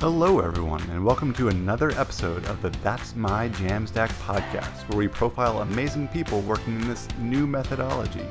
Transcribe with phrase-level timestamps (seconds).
[0.00, 5.08] Hello, everyone, and welcome to another episode of the That's My Jamstack podcast, where we
[5.08, 8.24] profile amazing people working in this new methodology.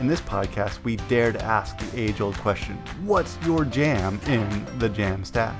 [0.00, 4.48] In this podcast, we dare to ask the age old question What's your jam in
[4.80, 5.54] the Jamstack?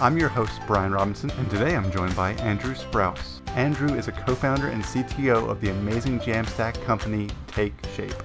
[0.00, 3.42] I'm your host, Brian Robinson, and today I'm joined by Andrew Sprouse.
[3.50, 8.20] Andrew is a co founder and CTO of the amazing Jamstack company Take Shape.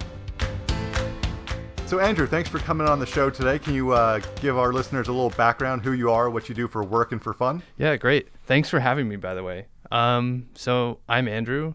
[1.86, 3.60] So, Andrew, thanks for coming on the show today.
[3.60, 6.66] Can you uh, give our listeners a little background, who you are, what you do
[6.66, 7.62] for work and for fun?
[7.78, 8.26] Yeah, great.
[8.44, 9.66] Thanks for having me, by the way.
[9.92, 11.74] Um, so, I'm Andrew.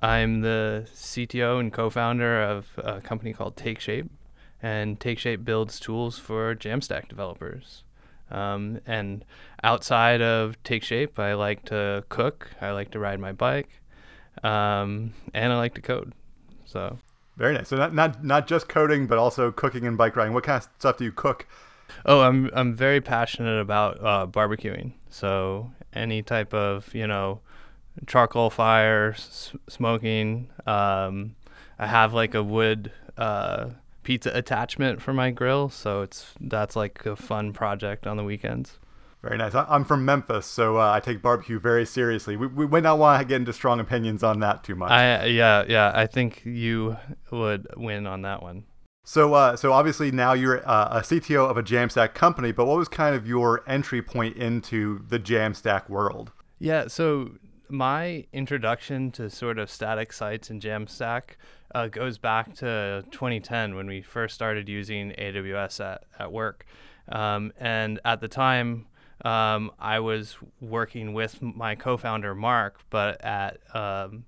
[0.00, 4.08] I'm the CTO and co founder of a company called TakeShape,
[4.62, 7.82] and TakeShape builds tools for Jamstack developers.
[8.30, 9.24] Um, and
[9.64, 13.80] outside of TakeShape, I like to cook, I like to ride my bike,
[14.44, 16.12] um, and I like to code.
[16.64, 16.96] So
[17.38, 17.68] very nice.
[17.68, 20.34] So not not not just coding, but also cooking and bike riding.
[20.34, 21.46] What kind of stuff do you cook?
[22.04, 24.92] Oh, I'm I'm very passionate about uh, barbecuing.
[25.08, 27.40] So any type of you know
[28.06, 30.50] charcoal fire, s- smoking.
[30.66, 31.36] Um,
[31.78, 33.70] I have like a wood uh,
[34.02, 38.78] pizza attachment for my grill, so it's that's like a fun project on the weekends.
[39.22, 39.52] Very nice.
[39.54, 42.36] I'm from Memphis, so uh, I take barbecue very seriously.
[42.36, 44.92] We, we might not want to get into strong opinions on that too much.
[44.92, 45.90] I yeah yeah.
[45.92, 46.96] I think you
[47.32, 48.64] would win on that one.
[49.04, 52.78] So uh, so obviously now you're uh, a CTO of a Jamstack company, but what
[52.78, 56.30] was kind of your entry point into the Jamstack world?
[56.60, 56.86] Yeah.
[56.86, 57.30] So
[57.68, 61.36] my introduction to sort of static sites and Jamstack
[61.74, 66.64] uh, goes back to 2010 when we first started using AWS at, at work.
[67.10, 68.86] Um, and at the time,
[69.24, 74.24] um, I was working with my co-founder Mark, but at um,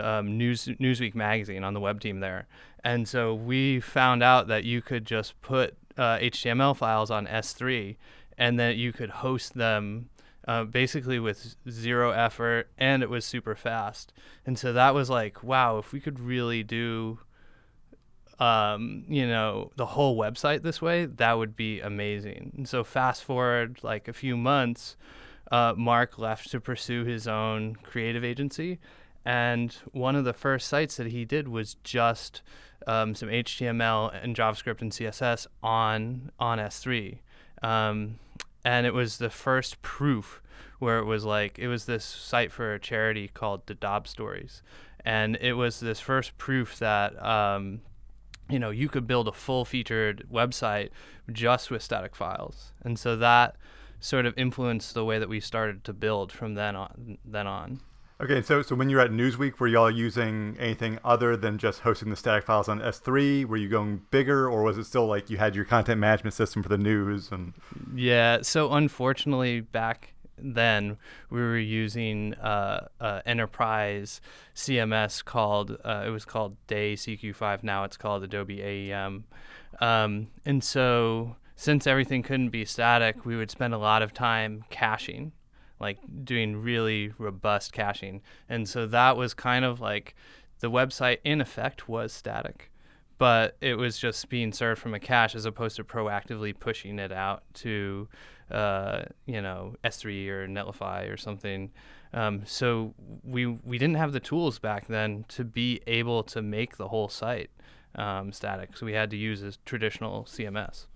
[0.00, 2.46] um, News Newsweek magazine on the web team there,
[2.84, 7.96] and so we found out that you could just put uh, HTML files on S3,
[8.38, 10.08] and that you could host them
[10.48, 14.12] uh, basically with zero effort, and it was super fast.
[14.44, 17.20] And so that was like, wow, if we could really do
[18.38, 22.52] um, you know, the whole website this way, that would be amazing.
[22.56, 24.96] And so fast forward like a few months,
[25.50, 28.78] uh, Mark left to pursue his own creative agency.
[29.24, 32.42] And one of the first sites that he did was just
[32.86, 37.18] um, some HTML and JavaScript and CSS on on S3.
[37.62, 38.18] Um,
[38.64, 40.42] and it was the first proof
[40.78, 44.62] where it was like it was this site for a charity called the Dob Stories,
[45.04, 47.82] and it was this first proof that um,
[48.52, 50.90] you know, you could build a full featured website
[51.30, 52.72] just with static files.
[52.82, 53.56] And so that
[54.00, 57.80] sort of influenced the way that we started to build from then on then on.
[58.20, 61.80] Okay, so so when you were at Newsweek, were y'all using anything other than just
[61.80, 63.44] hosting the static files on S3?
[63.46, 66.62] Were you going bigger, or was it still like you had your content management system
[66.62, 67.52] for the news and?
[67.94, 70.96] Yeah, so unfortunately, back then
[71.30, 74.20] we were using uh, uh, enterprise
[74.54, 77.62] CMS called uh, it was called Day CQ5.
[77.62, 79.24] Now it's called Adobe AEM,
[79.80, 84.64] um, and so since everything couldn't be static, we would spend a lot of time
[84.70, 85.32] caching,
[85.78, 90.14] like doing really robust caching, and so that was kind of like
[90.60, 92.71] the website in effect was static
[93.22, 97.12] but it was just being served from a cache as opposed to proactively pushing it
[97.12, 98.08] out to
[98.50, 101.70] uh, you know S3 or Netlify or something.
[102.12, 106.78] Um, so we we didn't have the tools back then to be able to make
[106.78, 107.50] the whole site
[107.94, 108.76] um, static.
[108.76, 110.86] So we had to use a traditional CMS.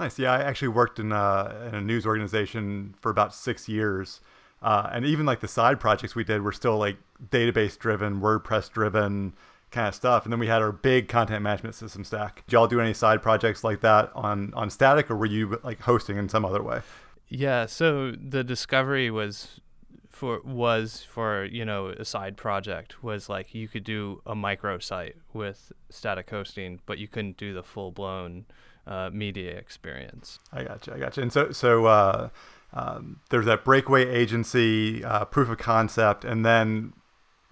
[0.00, 0.18] Nice.
[0.18, 4.20] Yeah, I actually worked in a, in a news organization for about six years.
[4.60, 6.96] Uh, and even like the side projects we did were still like
[7.30, 9.32] database driven, WordPress driven,
[9.70, 10.24] kind of stuff.
[10.24, 12.44] And then we had our big content management system stack.
[12.46, 15.80] Did y'all do any side projects like that on on static, or were you like
[15.80, 16.80] hosting in some other way?
[17.28, 17.66] Yeah.
[17.66, 19.60] So the discovery was
[20.08, 24.78] for was for you know a side project was like you could do a micro
[24.78, 28.46] site with static hosting, but you couldn't do the full blown
[28.86, 30.38] uh, media experience.
[30.52, 30.94] I got you.
[30.94, 31.22] I got you.
[31.22, 31.86] And so so.
[31.86, 32.28] Uh,
[32.72, 36.92] um, there's that breakaway agency uh, proof of concept, and then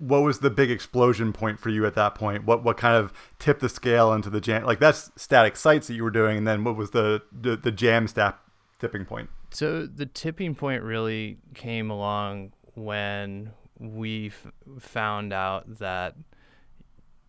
[0.08, 2.44] what was the big explosion point for you at that point?
[2.44, 4.64] What what kind of tipped the scale into the jam?
[4.64, 7.72] Like that's static sites that you were doing, and then what was the the, the
[7.72, 8.34] Jamstack
[8.78, 9.30] tipping point?
[9.50, 16.16] So the tipping point really came along when we f- found out that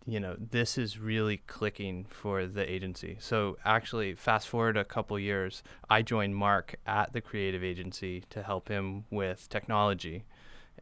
[0.04, 3.16] you know this is really clicking for the agency.
[3.20, 8.42] So actually, fast forward a couple years, I joined Mark at the creative agency to
[8.42, 10.24] help him with technology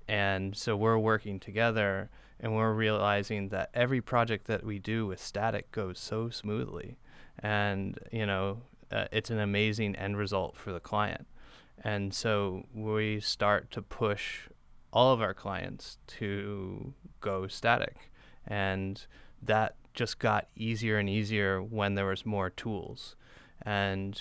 [0.09, 2.11] and so we're working together
[2.41, 6.99] and we're realizing that every project that we do with static goes so smoothly.
[7.39, 11.27] And, you know, uh, it's an amazing end result for the client.
[11.83, 14.49] And so we start to push
[14.93, 18.11] all of our clients to go static.
[18.47, 19.05] And
[19.43, 23.17] that just got easier and easier when there was more tools.
[23.63, 24.21] And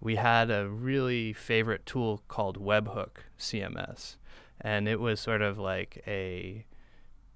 [0.00, 4.16] we had a really favorite tool called Webhook CMS.
[4.60, 6.66] And it was sort of like a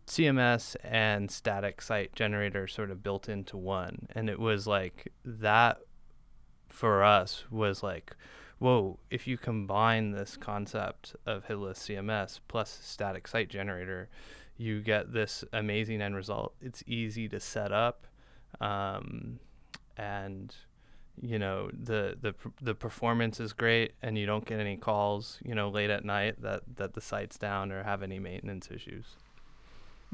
[0.06, 4.06] CMS and static site generator sort of built into one.
[4.14, 5.78] And it was like that
[6.68, 8.14] for us was like,
[8.58, 14.08] whoa, if you combine this concept of headless CMS plus static site generator,
[14.56, 16.54] you get this amazing end result.
[16.60, 18.06] It's easy to set up,
[18.60, 19.40] um,
[19.96, 20.54] and
[21.20, 25.54] you know the the the performance is great, and you don't get any calls, you
[25.54, 29.16] know, late at night that that the site's down or have any maintenance issues.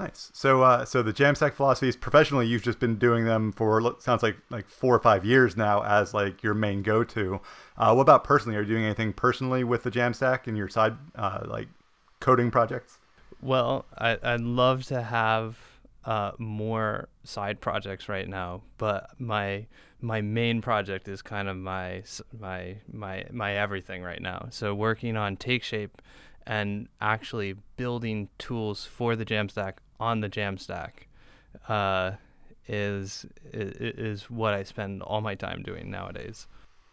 [0.00, 0.31] Nice.
[0.32, 4.37] So, uh, so the Jamstack philosophies professionally, you've just been doing them for sounds like
[4.49, 7.41] like four or five years now as like your main go-to.
[7.76, 8.56] Uh, what about personally?
[8.56, 11.69] Are you doing anything personally with the Jamstack in your side uh, like
[12.19, 12.99] coding projects?
[13.43, 15.58] Well, I, I'd love to have
[16.05, 19.67] uh, more side projects right now, but my
[20.00, 22.02] my main project is kind of my
[22.38, 24.47] my my my everything right now.
[24.50, 25.91] So working on TakeShape
[26.47, 30.91] and actually building tools for the Jamstack on the Jamstack
[31.69, 32.12] uh,
[32.67, 33.73] is, is
[34.23, 36.47] is what I spend all my time doing nowadays.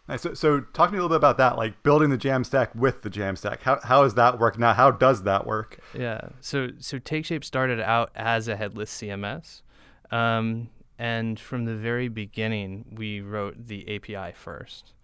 [0.08, 0.22] Nice.
[0.22, 3.02] So, so talk to me a little bit about that, like building the Jamstack with
[3.02, 3.60] the Jamstack.
[3.60, 4.72] How how does that work now?
[4.72, 5.78] How does that work?
[5.94, 6.30] Yeah.
[6.40, 9.62] So so TakeShape started out as a headless CMS,
[10.10, 14.94] um, and from the very beginning we wrote the API first,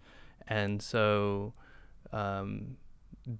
[0.47, 1.53] and so.
[2.11, 2.77] Um,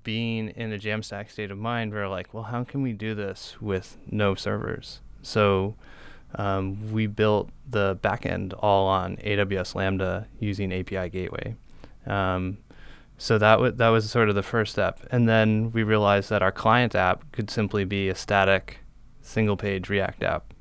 [0.04, 3.14] being in a Jamstack state of mind, we are like, well, how can we do
[3.14, 5.00] this with no servers?
[5.22, 5.76] So
[6.36, 11.56] um, we built the backend all on AWS Lambda using API Gateway.
[12.06, 12.58] Um,
[13.18, 16.44] so that w- that was sort of the first step, and then we realized that
[16.44, 18.80] our client app could simply be a static,
[19.22, 20.54] single-page React app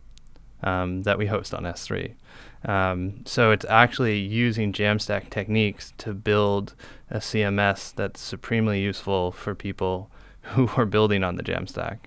[0.63, 2.15] um, that we host on S3.
[2.65, 6.75] Um, so it's actually using Jamstack techniques to build
[7.11, 10.11] a CMS that's supremely useful for people
[10.43, 11.99] who are building on the Jamstack.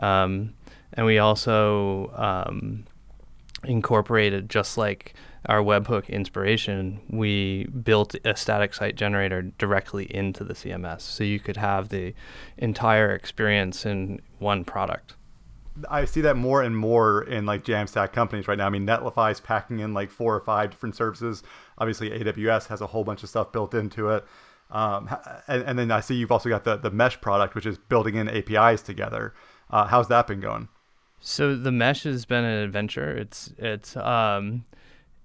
[0.00, 0.54] Um,
[0.92, 2.84] and we also um,
[3.64, 5.14] incorporated just like
[5.46, 11.00] our webhook inspiration, we built a static site generator directly into the CMS.
[11.02, 12.14] So you could have the
[12.56, 15.14] entire experience in one product.
[15.88, 18.66] I see that more and more in like Jamstack companies right now.
[18.66, 21.42] I mean, Netlify is packing in like four or five different services.
[21.78, 24.24] Obviously, AWS has a whole bunch of stuff built into it.
[24.70, 25.08] Um,
[25.46, 28.16] and, and, then I see you've also got the, the mesh product, which is building
[28.16, 29.32] in APIs together.
[29.70, 30.68] Uh, how's that been going?
[31.20, 33.16] So the mesh has been an adventure.
[33.16, 34.64] It's it's um,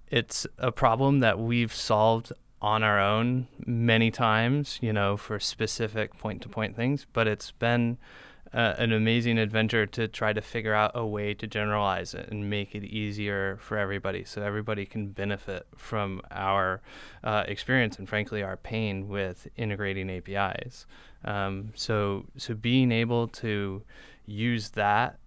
[0.08, 6.16] it's a problem that we've solved on our own many times, you know, for specific
[6.18, 7.06] point to point things.
[7.12, 7.98] But it's been
[8.52, 12.48] uh, an amazing adventure to try to figure out a way to generalize it and
[12.48, 16.80] make it easier for everybody, so everybody can benefit from our
[17.22, 20.86] uh, experience and, frankly, our pain with integrating APIs.
[21.24, 23.82] Um, so so being able to
[24.26, 25.18] use that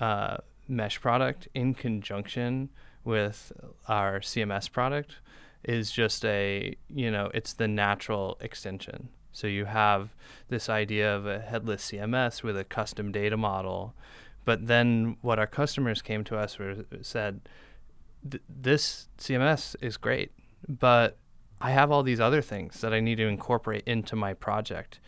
[0.00, 2.68] uh, mesh product in conjunction
[3.04, 3.52] with
[3.88, 5.16] our CMS product
[5.64, 9.08] is just a, you know, it's the natural extension.
[9.32, 10.14] So you have
[10.48, 13.94] this idea of a headless CMS with a custom data model.
[14.44, 17.40] But then what our customers came to us were said,
[18.48, 20.32] this CMS is great,
[20.68, 21.18] but
[21.60, 25.00] I have all these other things that I need to incorporate into my project.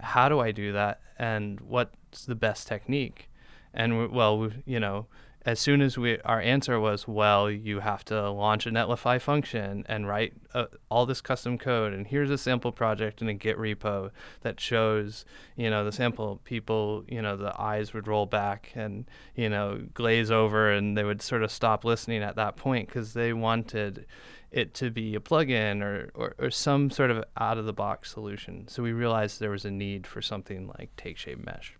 [0.00, 1.00] How do I do that?
[1.18, 3.30] And what's the best technique?
[3.74, 5.06] And we, well, we, you know,
[5.48, 9.82] as soon as we our answer was, well, you have to launch a Netlify function
[9.88, 13.56] and write uh, all this custom code, and here's a sample project in a Git
[13.56, 14.10] repo
[14.42, 15.24] that shows,
[15.56, 16.40] you know, the sample.
[16.44, 19.06] People, you know, the eyes would roll back and
[19.36, 23.14] you know glaze over, and they would sort of stop listening at that point because
[23.14, 24.04] they wanted
[24.50, 28.10] it to be a plugin or, or, or some sort of out of the box
[28.10, 28.66] solution.
[28.68, 31.77] So we realized there was a need for something like TakeShape Mesh.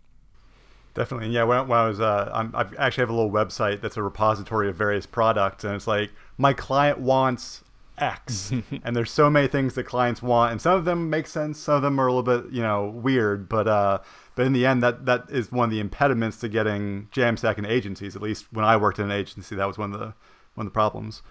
[0.99, 1.45] Definitely, yeah.
[1.45, 4.67] When, when I was, uh, I'm, I actually have a little website that's a repository
[4.67, 7.63] of various products, and it's like my client wants
[7.97, 8.51] X,
[8.83, 11.75] and there's so many things that clients want, and some of them make sense, some
[11.75, 13.99] of them are a little bit, you know, weird, but uh,
[14.35, 17.65] but in the end, that that is one of the impediments to getting Jamstack in
[17.65, 18.17] agencies.
[18.17, 20.13] At least when I worked in an agency, that was one of the
[20.55, 21.21] one of the problems.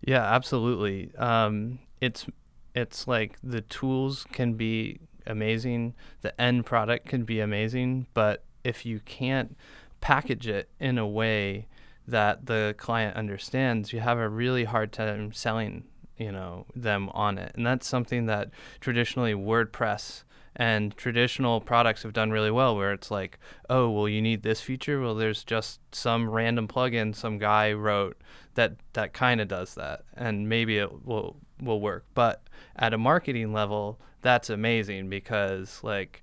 [0.00, 1.14] Yeah, absolutely.
[1.18, 2.26] Um, it's
[2.74, 8.84] it's like the tools can be amazing, the end product can be amazing, but if
[8.86, 9.56] you can't
[10.00, 11.68] package it in a way
[12.06, 15.84] that the client understands, you have a really hard time selling,
[16.18, 17.52] you know, them on it.
[17.54, 20.24] And that's something that traditionally WordPress
[20.56, 24.60] And traditional products have done really well where it's like, oh, well, you need this
[24.60, 25.00] feature.
[25.00, 28.16] Well, there's just some random plugin some guy wrote
[28.54, 32.04] that that kind of does that, and maybe it will will work.
[32.14, 32.44] But
[32.76, 36.22] at a marketing level, that's amazing because like,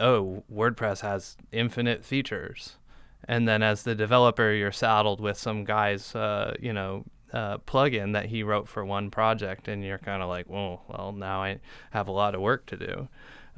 [0.00, 2.76] oh, WordPress has infinite features,
[3.26, 8.12] and then as the developer, you're saddled with some guy's, uh, you know, uh, plugin
[8.14, 11.60] that he wrote for one project, and you're kind of like, well, well, now I
[11.90, 13.08] have a lot of work to do.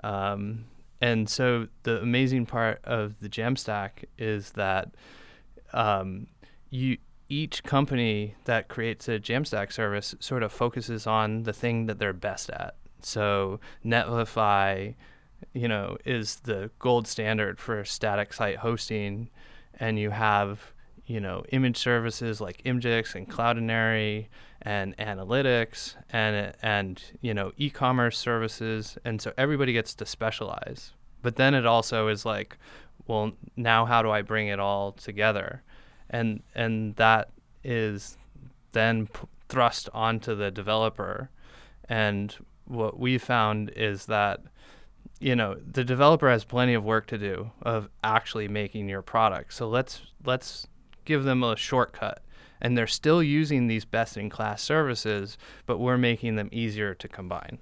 [0.03, 0.67] Um,
[1.01, 4.95] and so the amazing part of the Jamstack is that
[5.73, 6.27] um,
[6.71, 11.99] you each company that creates a Jamstack service sort of focuses on the thing that
[11.99, 12.77] they're best at.
[13.01, 14.95] So Netlify,
[15.53, 19.29] you know, is the gold standard for static site hosting,
[19.79, 20.73] and you have
[21.07, 24.27] you know image services like Imgix and Cloudinary
[24.63, 30.93] and analytics and and you know e-commerce services, and so everybody gets to specialize.
[31.23, 32.57] But then it also is like,
[33.07, 35.63] well, now how do I bring it all together?
[36.11, 37.31] And and that
[37.65, 38.17] is
[38.73, 41.31] then p- thrust onto the developer.
[41.89, 42.35] And
[42.67, 44.41] what we found is that
[45.23, 49.55] you know the developer has plenty of work to do of actually making your product.
[49.55, 50.67] So let's let's
[51.05, 52.23] give them a shortcut.
[52.61, 55.37] And they're still using these best in class services,
[55.67, 57.59] but we're making them easier to combine.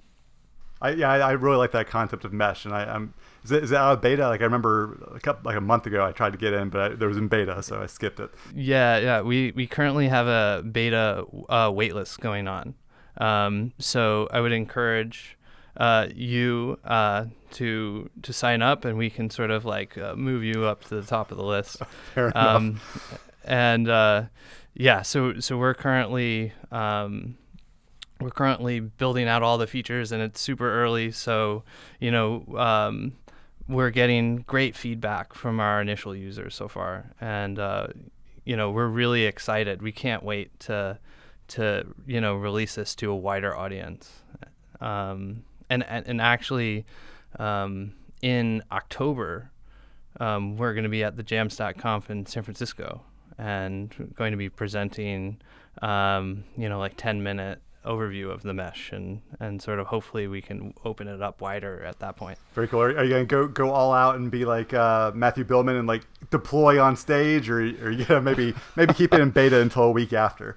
[0.82, 3.14] I, yeah, I, I really like that concept of mesh, and I, I'm
[3.44, 4.28] is it, is it out of beta?
[4.28, 6.80] Like I remember a couple, like a month ago, I tried to get in, but
[6.80, 8.30] I, there was in beta, so I skipped it.
[8.54, 12.74] Yeah, yeah, we we currently have a beta uh, waitlist going on,
[13.18, 15.38] um, so I would encourage
[15.76, 20.42] uh, you uh, to to sign up, and we can sort of like uh, move
[20.44, 21.78] you up to the top of the list.
[22.14, 22.56] Fair enough.
[22.56, 22.80] Um,
[23.44, 24.24] and uh,
[24.74, 27.36] yeah, so so we're currently um,
[28.20, 31.10] we're currently building out all the features, and it's super early.
[31.12, 31.64] So
[31.98, 33.12] you know, um,
[33.68, 37.88] we're getting great feedback from our initial users so far, and uh,
[38.44, 39.82] you know, we're really excited.
[39.82, 40.98] We can't wait to
[41.48, 44.10] to you know release this to a wider audience.
[44.80, 46.84] Um, and, and and actually,
[47.38, 49.50] um, in October,
[50.18, 53.02] um, we're going to be at the Jamstack Conf in San Francisco,
[53.38, 55.40] and going to be presenting,
[55.80, 60.28] um, you know, like 10 minute overview of the mesh and and sort of hopefully
[60.28, 62.38] we can open it up wider at that point.
[62.52, 62.82] Very cool.
[62.82, 65.88] Are, are you gonna go go all out and be like uh, Matthew Biilmann and
[65.88, 69.84] like deploy on stage, or or you know maybe maybe keep it in beta until
[69.84, 70.56] a week after?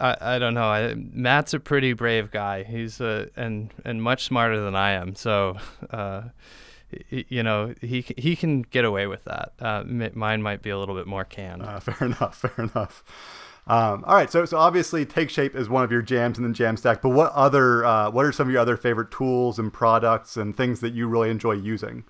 [0.00, 0.68] I, I don't know.
[0.68, 2.64] I, Matt's a pretty brave guy.
[2.64, 5.14] He's uh, and and much smarter than I am.
[5.14, 5.56] So.
[5.90, 6.22] Uh,
[7.10, 9.52] you know he he can get away with that.
[9.58, 9.82] Uh,
[10.14, 11.62] mine might be a little bit more canned.
[11.62, 12.36] Uh, fair enough.
[12.36, 13.02] Fair enough.
[13.66, 17.00] Um, all right, so so obviously TakeShape is one of your jams in the Jamstack,
[17.00, 20.56] but what other uh, what are some of your other favorite tools and products and
[20.56, 22.04] things that you really enjoy using?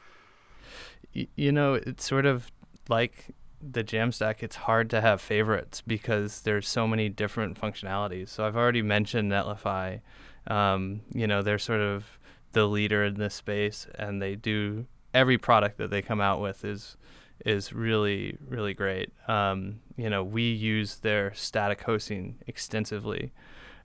[1.13, 2.51] You know, it's sort of
[2.89, 3.27] like
[3.73, 4.43] the Jamstack.
[4.43, 8.29] It's hard to have favorites because there's so many different functionalities.
[8.29, 10.01] So I've already mentioned Netlify.
[10.47, 12.19] Um, you know, they're sort of
[12.53, 16.65] the leader in this space, and they do every product that they come out with
[16.65, 16.97] is
[17.45, 19.11] is really really great.
[19.29, 23.33] Um, you know, we use their static hosting extensively,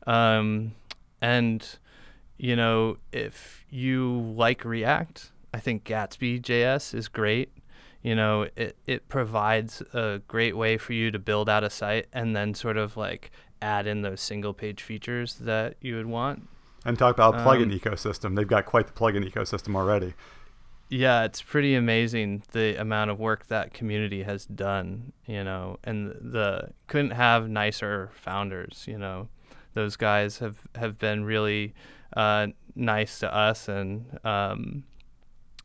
[0.08, 0.74] um,
[1.22, 1.66] and
[2.38, 7.52] you know, if you like React, I think Gatsby JS is great.
[8.02, 12.08] You know, it it provides a great way for you to build out a site
[12.14, 16.48] and then sort of like add in those single page features that you would want.
[16.86, 18.36] And talk about plugin um, ecosystem.
[18.36, 20.14] They've got quite the plugin ecosystem already.
[20.90, 26.16] Yeah, it's pretty amazing the amount of work that community has done, you know, and
[26.20, 29.28] the couldn't have nicer founders, you know.
[29.76, 31.76] Those guys have have been really
[32.18, 34.84] uh, nice to us, and um,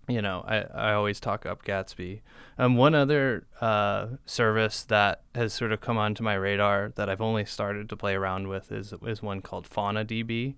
[0.09, 2.21] you know, I, I always talk up Gatsby.
[2.59, 7.21] Um, one other uh, service that has sort of come onto my radar that I've
[7.21, 10.55] only started to play around with is is one called FaunaDB,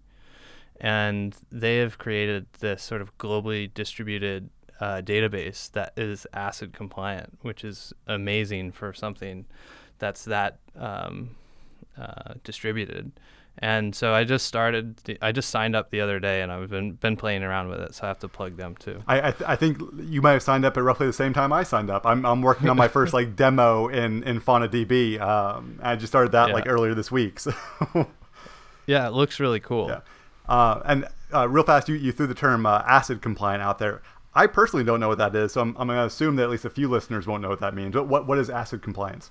[0.81, 4.51] and they have created this sort of globally distributed
[4.81, 9.47] uh, database that is ACID compliant, which is amazing for something
[9.99, 11.37] that's that um,
[11.99, 13.13] uh, distributed.
[13.59, 15.19] And so I just started.
[15.23, 17.95] I just signed up the other day, and I've been been playing around with it.
[17.95, 19.03] So I have to plug them too.
[19.07, 21.53] I I, th- I think you might have signed up at roughly the same time
[21.53, 22.05] I signed up.
[22.05, 25.21] I'm I'm working on my first like demo in in FaunaDB.
[25.21, 26.55] Um, I just started that yeah.
[26.55, 27.41] like earlier this week.
[27.93, 28.07] So.
[28.87, 29.89] yeah, it looks really cool.
[29.89, 30.01] Yeah.
[30.49, 34.03] Uh, and uh, real fast, you, you threw the term uh, ACID compliant out there.
[34.35, 36.51] I personally don't know what that is, so I'm, I'm going to assume that at
[36.51, 37.95] least a few listeners won't know what that means.
[37.95, 39.31] But what, what is ACID compliance?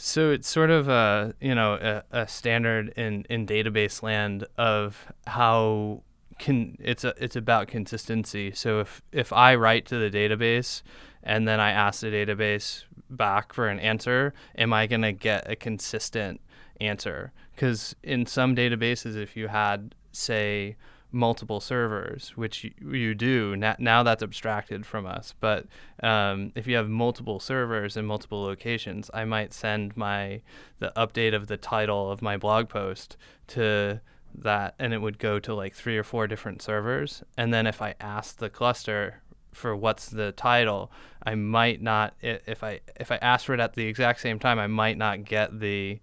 [0.00, 5.12] So it's sort of a you know a, a standard in in database land of
[5.26, 6.04] how
[6.38, 8.52] can it's a, it's about consistency.
[8.52, 10.82] So if if I write to the database
[11.24, 15.50] and then I ask the database back for an answer, am I going to get
[15.50, 16.40] a consistent
[16.80, 17.32] answer?
[17.54, 20.76] Because in some databases, if you had say
[21.10, 25.34] multiple servers, which you, do now, now that's abstracted from us.
[25.40, 25.66] But
[26.02, 30.42] um, if you have multiple servers in multiple locations, I might send my
[30.78, 33.16] the update of the title of my blog post
[33.48, 34.00] to
[34.34, 37.22] that, and it would go to like three or four different servers.
[37.36, 39.22] And then if I ask the cluster
[39.52, 40.90] for what's the title,
[41.22, 44.58] I might not if I if I ask for it at the exact same time,
[44.58, 46.00] I might not get the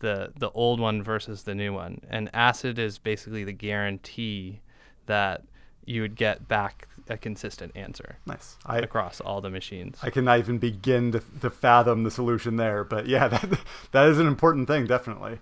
[0.00, 2.00] the the old one versus the new one.
[2.08, 4.60] And acid is basically the guarantee
[5.06, 5.42] that
[5.84, 8.18] you would get back a consistent answer.
[8.26, 8.56] Nice.
[8.66, 9.98] I, across all the machines.
[10.02, 13.60] I cannot even begin to, to fathom the solution there, but yeah, that
[13.92, 15.38] that is an important thing, definitely.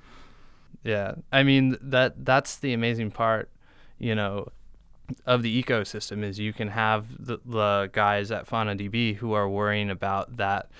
[0.84, 3.50] Yeah, I mean that that's the amazing part,
[3.98, 4.48] you know,
[5.25, 9.90] of the ecosystem is you can have the, the guys at FaunaDB who are worrying
[9.90, 10.70] about that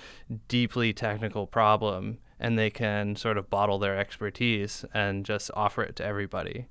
[0.47, 5.95] deeply technical problem and they can sort of bottle their expertise and just offer it
[5.97, 6.67] to everybody,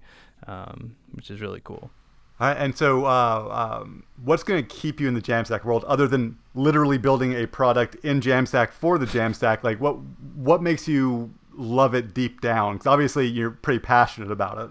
[0.47, 1.91] um, which is really cool.
[2.39, 6.07] Uh, and so, uh, um, what's going to keep you in the Jamstack world, other
[6.07, 9.65] than literally building a product in Jamstack for the Jamstack?
[9.65, 9.97] Like, what
[10.35, 12.75] what makes you love it deep down?
[12.75, 14.71] Because obviously, you're pretty passionate about it.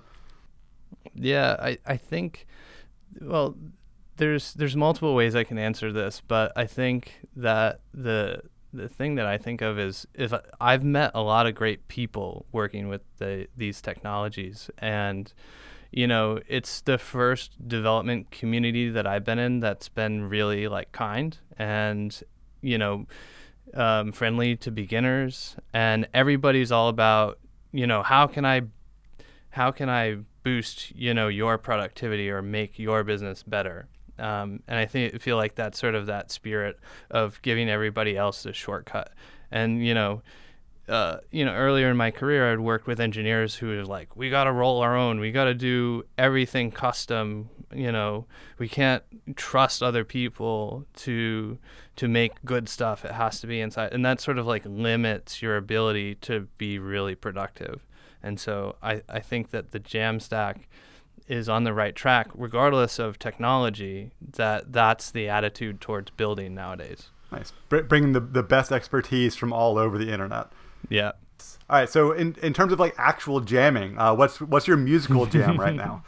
[1.16, 2.46] Yeah, I, I think,
[3.20, 3.56] well,
[4.18, 8.44] there's there's multiple ways I can answer this, but I think that the
[8.76, 12.46] the thing that I think of is if I've met a lot of great people
[12.52, 15.32] working with the, these technologies, and
[15.92, 20.92] you know, it's the first development community that I've been in that's been really like
[20.92, 22.22] kind and
[22.62, 23.06] you know,
[23.74, 27.40] um, friendly to beginners, and everybody's all about
[27.72, 28.62] you know how can I,
[29.50, 33.88] how can I boost you know your productivity or make your business better
[34.20, 36.80] um, and I think feel like that's sort of that spirit
[37.12, 39.12] of giving everybody else a shortcut.
[39.52, 40.22] And you know,
[40.88, 44.30] uh, you know, earlier in my career, I'd worked with engineers who were like, "We
[44.30, 45.20] got to roll our own.
[45.20, 47.50] We got to do everything custom.
[47.74, 48.28] You know,
[48.60, 49.04] we can't
[49.36, 51.58] trust other people to
[51.96, 53.04] to make good stuff.
[53.04, 56.78] It has to be inside." And that sort of like limits your ability to be
[56.78, 57.86] really productive.
[58.22, 60.68] And so I I think that the Jamstack
[61.28, 67.10] is on the right track, regardless of technology, that that's the attitude towards building nowadays.
[67.32, 67.52] Nice.
[67.70, 70.48] Br- bringing the, the best expertise from all over the internet.
[70.90, 71.14] Yeah.
[71.70, 71.90] All right.
[71.90, 75.76] So in, in terms of like actual jamming, uh, what's what's your musical jam right
[75.76, 76.04] now?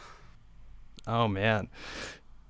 [1.08, 1.70] Oh man.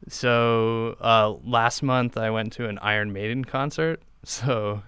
[0.09, 4.01] So uh, last month I went to an Iron Maiden concert.
[4.23, 4.83] So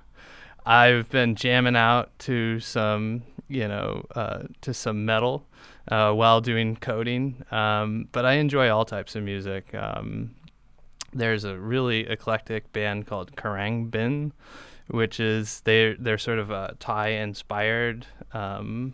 [0.66, 5.46] I've been jamming out to some, you know, uh, to some metal
[5.90, 7.44] uh, while doing coding.
[7.52, 9.74] Um, but I enjoy all types of music.
[9.74, 10.36] Um,
[11.14, 14.32] there's a really eclectic band called Khruangbin,
[14.88, 18.06] which is they they're sort of a Thai inspired.
[18.34, 18.94] Um,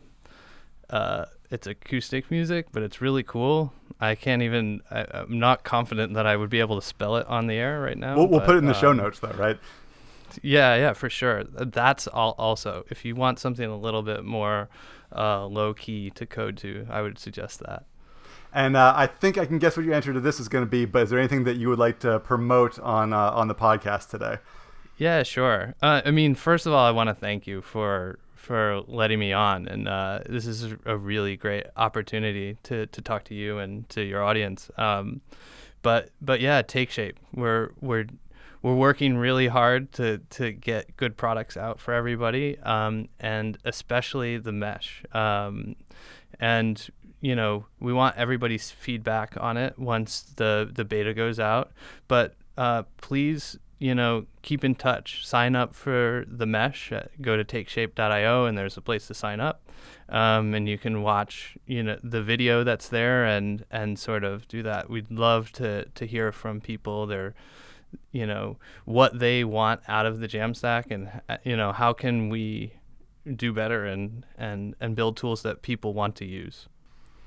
[0.90, 3.74] uh, it's acoustic music, but it's really cool.
[4.00, 4.82] I can't even.
[4.90, 7.82] I, am not confident that I would be able to spell it on the air
[7.82, 8.16] right now.
[8.16, 9.58] We'll, we'll but, put it in the show um, notes, though, right?
[10.42, 11.44] Yeah, yeah, for sure.
[11.44, 12.36] That's all.
[12.38, 14.70] Also, if you want something a little bit more
[15.16, 16.86] uh, low key to code to.
[16.90, 17.86] I would suggest that.
[18.54, 20.70] And uh, I think I can guess what your answer to this is going to
[20.70, 20.86] be.
[20.86, 24.10] But is there anything that you would like to promote on uh, on the podcast
[24.10, 24.38] today?
[24.98, 25.76] Yeah, sure.
[25.82, 29.34] Uh, I mean, first of all, I want to thank you for for letting me
[29.34, 33.90] on, and uh, this is a really great opportunity to to talk to you and
[33.90, 34.72] to your audience.
[34.78, 35.20] Um,
[35.82, 37.20] but but yeah, take shape.
[37.34, 38.06] We're we're
[38.66, 44.40] we're working really hard to to get good products out for everybody, um, and especially
[44.40, 45.04] the mesh.
[45.12, 45.76] Um,
[46.40, 46.90] and
[47.22, 51.74] you know, we want everybody's feedback on it once the the beta goes out.
[52.08, 55.28] But uh, please, you know, keep in touch.
[55.28, 56.92] Sign up for the mesh.
[57.22, 59.70] Go to takeshape.io, and there's a place to sign up.
[60.10, 64.48] Um, and you can watch, you know, the video that's there, and and sort of
[64.48, 64.90] do that.
[64.90, 67.06] We'd love to to hear from people.
[67.06, 67.36] They're
[68.12, 72.30] you know what they want out of the Jamstack, and uh, you know how can
[72.30, 72.74] we
[73.36, 76.68] do better and and and build tools that people want to use.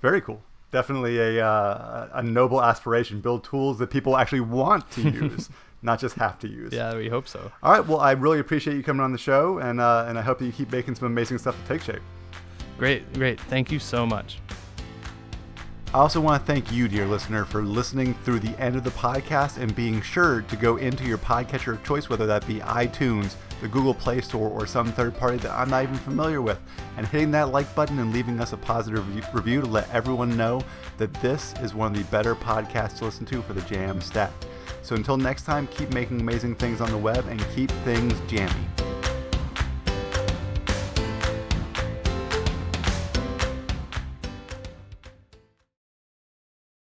[0.01, 0.43] Very cool.
[0.71, 3.21] Definitely a uh, a noble aspiration.
[3.21, 5.51] Build tools that people actually want to use.
[5.81, 6.73] not just have to use.
[6.73, 7.53] Yeah, we hope so.
[7.63, 7.87] All right.
[7.87, 10.47] Well, I really appreciate you coming on the show, and uh, and I hope that
[10.47, 12.03] you keep making some amazing stuff to take shape.
[12.79, 13.41] Great, great.
[13.43, 14.39] Thank you so much.
[15.95, 18.91] I also want to thank you, dear listener, for listening through the end of the
[18.91, 23.37] podcast and being sure to go into your podcatcher of choice, whether that be iTunes,
[23.63, 26.61] the Google Play Store, or some third party that I'm not even familiar with,
[26.99, 30.61] and hitting that like button and leaving us a positive review to let everyone know
[30.99, 34.31] that this is one of the better podcasts to listen to for the Jamstack.
[34.83, 38.88] So until next time, keep making amazing things on the web and keep things jammy.